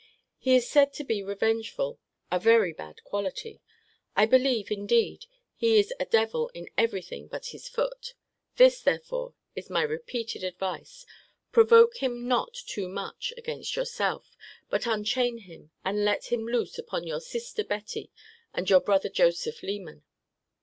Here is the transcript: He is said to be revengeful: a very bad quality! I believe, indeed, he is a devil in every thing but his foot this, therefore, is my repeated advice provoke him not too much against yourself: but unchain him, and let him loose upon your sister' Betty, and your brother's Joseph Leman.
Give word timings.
He 0.39 0.55
is 0.55 0.67
said 0.67 0.93
to 0.93 1.03
be 1.03 1.21
revengeful: 1.21 1.99
a 2.31 2.39
very 2.39 2.73
bad 2.73 3.03
quality! 3.03 3.61
I 4.15 4.25
believe, 4.25 4.71
indeed, 4.71 5.27
he 5.53 5.77
is 5.77 5.93
a 5.99 6.05
devil 6.07 6.49
in 6.55 6.71
every 6.75 7.03
thing 7.03 7.27
but 7.27 7.45
his 7.53 7.69
foot 7.69 8.15
this, 8.55 8.81
therefore, 8.81 9.35
is 9.55 9.69
my 9.69 9.83
repeated 9.83 10.43
advice 10.43 11.05
provoke 11.51 11.97
him 11.97 12.27
not 12.27 12.55
too 12.65 12.89
much 12.89 13.31
against 13.37 13.75
yourself: 13.75 14.35
but 14.71 14.87
unchain 14.87 15.37
him, 15.37 15.69
and 15.85 16.03
let 16.03 16.31
him 16.31 16.47
loose 16.47 16.79
upon 16.79 17.05
your 17.05 17.21
sister' 17.21 17.63
Betty, 17.63 18.11
and 18.55 18.67
your 18.71 18.81
brother's 18.81 19.11
Joseph 19.11 19.61
Leman. 19.61 20.03